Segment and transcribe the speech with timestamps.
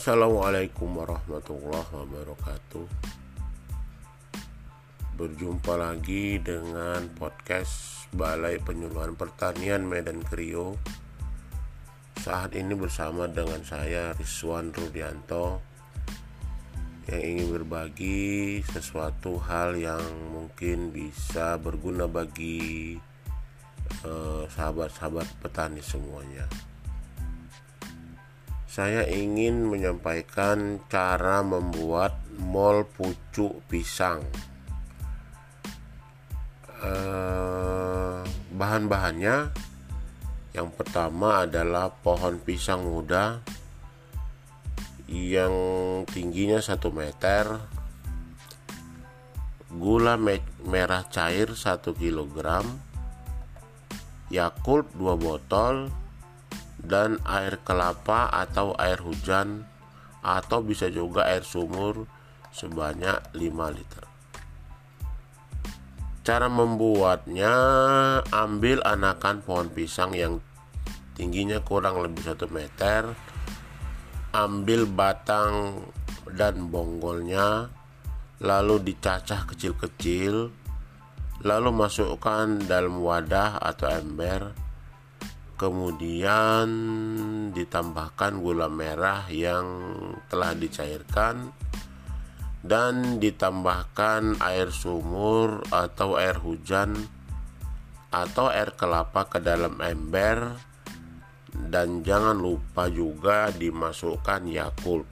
[0.00, 2.88] Assalamualaikum warahmatullahi wabarakatuh.
[5.12, 10.80] Berjumpa lagi dengan podcast Balai Penyuluhan Pertanian Medan Krio.
[12.16, 15.60] Saat ini bersama dengan saya Rizwan Rudianto
[17.04, 20.00] yang ingin berbagi sesuatu hal yang
[20.32, 22.96] mungkin bisa berguna bagi
[24.08, 26.69] eh, sahabat-sahabat petani semuanya
[28.70, 34.22] saya ingin menyampaikan cara membuat mol pucuk pisang.
[36.78, 38.22] Eh,
[38.54, 39.50] bahan-bahannya
[40.54, 43.42] yang pertama adalah pohon pisang muda
[45.10, 45.50] yang
[46.06, 47.58] tingginya 1 meter,
[49.66, 50.14] gula
[50.62, 52.38] merah cair 1 kg,
[54.30, 55.90] Yakult 2 botol,
[56.84, 59.68] dan air kelapa atau air hujan
[60.20, 62.04] atau bisa juga air sumur
[62.52, 64.04] sebanyak 5 liter.
[66.20, 67.54] Cara membuatnya
[68.28, 70.38] ambil anakan pohon pisang yang
[71.16, 73.12] tingginya kurang lebih 1 meter
[74.30, 75.82] ambil batang
[76.38, 77.66] dan bonggolnya
[78.38, 80.54] lalu dicacah kecil-kecil
[81.42, 84.69] lalu masukkan dalam wadah atau ember
[85.60, 86.68] kemudian
[87.52, 89.92] ditambahkan gula merah yang
[90.32, 91.52] telah dicairkan
[92.64, 96.96] dan ditambahkan air sumur atau air hujan
[98.08, 100.56] atau air kelapa ke dalam ember
[101.68, 105.04] dan jangan lupa juga dimasukkan Yakult.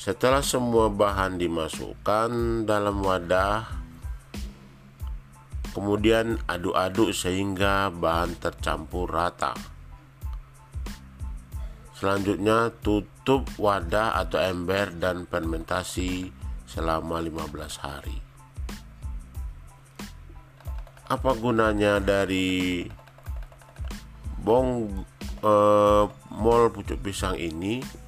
[0.00, 3.83] Setelah semua bahan dimasukkan dalam wadah,
[5.74, 9.58] Kemudian aduk-aduk sehingga bahan tercampur rata.
[11.98, 16.30] Selanjutnya tutup wadah atau ember dan fermentasi
[16.70, 18.18] selama 15 hari.
[21.10, 22.86] Apa gunanya dari
[24.42, 25.02] bong
[25.42, 26.04] eh,
[26.34, 28.03] mol pucuk pisang ini?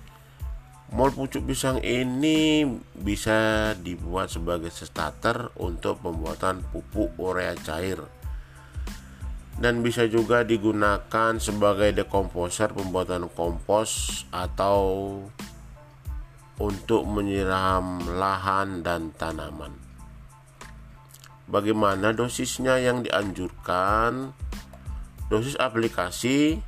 [0.94, 2.62] Mol pucuk pisang ini
[2.94, 7.98] bisa dibuat sebagai starter untuk pembuatan pupuk urea cair
[9.56, 15.18] dan bisa juga digunakan sebagai dekomposer pembuatan kompos atau
[16.60, 19.72] untuk menyiram lahan dan tanaman.
[21.46, 24.34] Bagaimana dosisnya yang dianjurkan?
[25.26, 26.60] Dosis aplikasi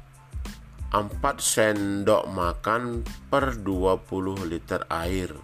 [0.89, 5.37] 4 sendok makan per 20 liter air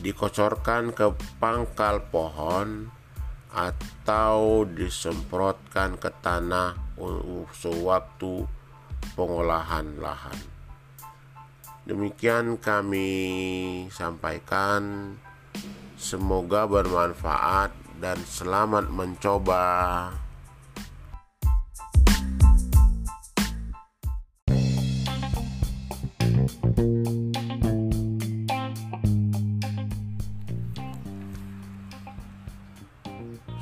[0.00, 2.88] dikocorkan ke pangkal pohon
[3.52, 6.72] atau disemprotkan ke tanah
[7.52, 8.48] sewaktu
[9.16, 10.38] pengolahan lahan.
[11.84, 13.10] Demikian kami
[13.92, 15.16] sampaikan.
[16.00, 20.29] Semoga bermanfaat dan selamat mencoba.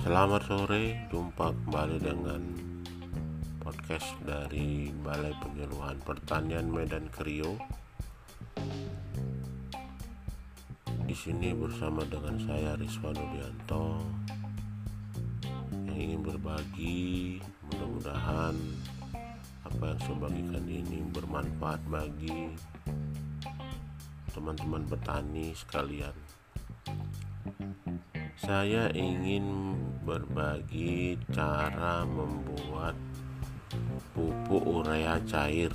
[0.09, 2.41] Selamat sore, jumpa kembali dengan
[3.60, 7.60] podcast dari Balai Penyuluhan Pertanian Medan Krio.
[11.04, 14.00] Di sini bersama dengan saya Rizwan Udianto
[15.93, 17.38] yang ingin berbagi,
[17.69, 18.56] mudah-mudahan
[19.69, 22.56] apa yang saya bagikan ini bermanfaat bagi
[24.33, 26.15] teman-teman petani sekalian.
[28.39, 32.94] Saya ingin berbagi cara membuat
[34.15, 35.75] pupuk urea cair.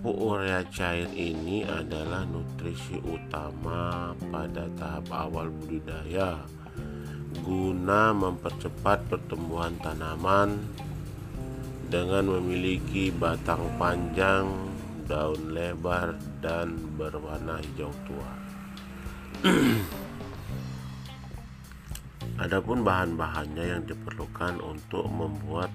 [0.00, 6.42] Pupuk urea cair ini adalah nutrisi utama pada tahap awal budidaya
[7.42, 10.62] guna mempercepat pertumbuhan tanaman
[11.90, 14.46] dengan memiliki batang panjang,
[15.04, 18.32] daun lebar, dan berwarna hijau tua.
[22.44, 25.70] Adapun bahan-bahannya yang diperlukan untuk membuat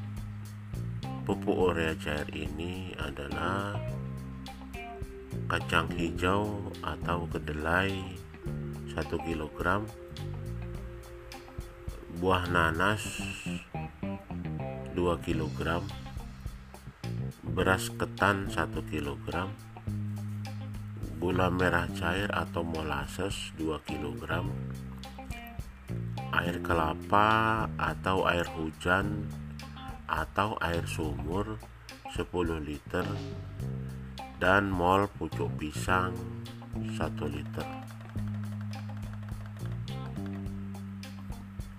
[1.29, 3.77] pupuk urea cair ini adalah
[5.45, 7.93] kacang hijau atau kedelai
[8.91, 9.85] 1 kg
[12.19, 13.05] buah nanas
[14.97, 15.79] 2 kg
[17.49, 19.25] beras ketan 1 kg
[21.17, 24.45] gula merah cair atau molasses 2 kg
[26.29, 29.25] air kelapa atau air hujan
[30.05, 31.57] atau air sumur
[32.13, 32.29] 10
[32.61, 33.05] liter
[34.37, 36.15] dan mol pucuk pisang
[36.73, 36.95] 1
[37.27, 37.67] liter.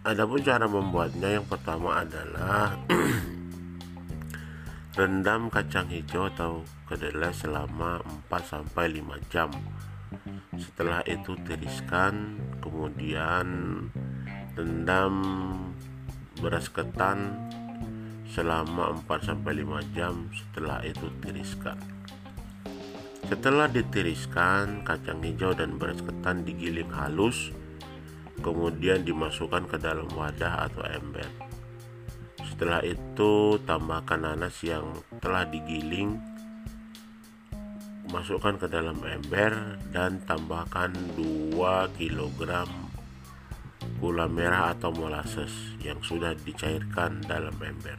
[0.00, 2.76] Adapun cara membuatnya yang pertama adalah
[5.00, 9.48] rendam kacang hijau atau kedelai selama 4 sampai 5 jam.
[10.60, 13.48] Setelah itu tiriskan, kemudian
[14.52, 15.14] rendam
[16.36, 17.32] beras ketan
[18.28, 21.80] selama 4 sampai 5 jam setelah itu tiriskan.
[23.24, 27.56] Setelah ditiriskan, kacang hijau dan beras ketan digiling halus,
[28.44, 31.49] kemudian dimasukkan ke dalam wadah atau ember.
[32.60, 36.20] Setelah itu, tambahkan nanas yang telah digiling,
[38.12, 41.56] masukkan ke dalam ember, dan tambahkan 2
[41.96, 42.68] kg
[43.96, 47.96] gula merah atau molasses yang sudah dicairkan dalam ember.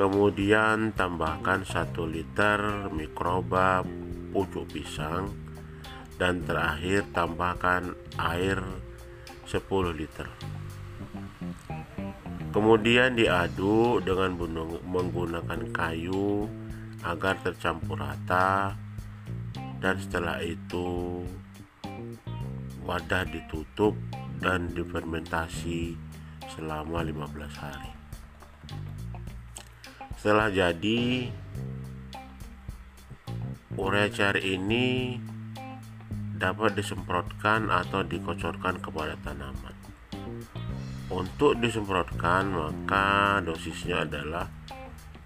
[0.00, 3.84] Kemudian tambahkan 1 liter mikroba
[4.32, 5.28] pucuk pisang
[6.16, 8.64] dan terakhir tambahkan air
[9.44, 9.60] 10
[9.92, 10.59] liter.
[12.50, 14.34] Kemudian diaduk dengan
[14.82, 16.50] menggunakan kayu
[17.06, 18.74] agar tercampur rata
[19.78, 21.22] dan setelah itu
[22.82, 23.94] wadah ditutup
[24.42, 25.94] dan difermentasi
[26.50, 27.92] selama 15 hari.
[30.18, 31.30] Setelah jadi,
[33.78, 35.16] urea cair ini
[36.36, 39.76] dapat disemprotkan atau dikocorkan kepada tanaman.
[41.10, 44.46] Untuk disemprotkan, maka dosisnya adalah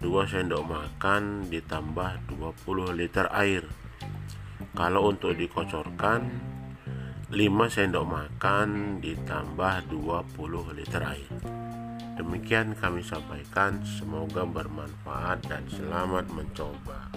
[0.00, 3.68] 2 sendok makan ditambah 20 liter air.
[4.72, 6.24] Kalau untuk dikocorkan,
[7.28, 11.30] 5 sendok makan ditambah 20 liter air.
[12.16, 17.12] Demikian kami sampaikan, semoga bermanfaat dan selamat mencoba.